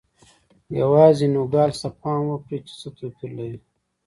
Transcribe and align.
یوازې 0.79 1.25
نوګالس 1.33 1.77
ته 1.81 1.89
پام 1.99 2.21
وکړئ 2.27 2.57
چې 2.67 2.73
څه 2.81 2.87
توپیر 2.97 3.31
لري. 3.37 3.59